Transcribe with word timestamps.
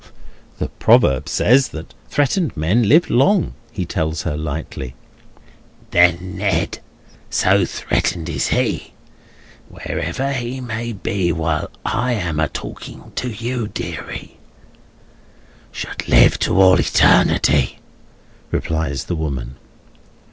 "The 0.57 0.69
proverb 0.69 1.29
says 1.29 1.67
that 1.67 1.93
threatened 2.09 2.57
men 2.57 2.89
live 2.89 3.11
long," 3.11 3.53
he 3.71 3.85
tells 3.85 4.23
her, 4.23 4.35
lightly. 4.35 4.95
"Then 5.91 6.37
Ned—so 6.39 7.65
threatened 7.65 8.27
is 8.27 8.47
he, 8.47 8.93
wherever 9.69 10.31
he 10.33 10.59
may 10.59 10.91
be 10.91 11.31
while 11.31 11.69
I 11.85 12.13
am 12.13 12.39
a 12.39 12.47
talking 12.47 13.11
to 13.17 13.29
you, 13.29 13.67
deary—should 13.67 16.07
live 16.07 16.39
to 16.39 16.59
all 16.59 16.79
eternity!" 16.79 17.77
replies 18.49 19.03
the 19.03 19.15
woman. 19.15 19.55